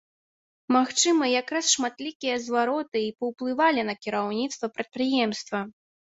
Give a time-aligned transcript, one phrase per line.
[0.75, 5.59] Магчыма, якраз шматлікія звароты і паўплывалі на кіраўніцтва прадпрыемства.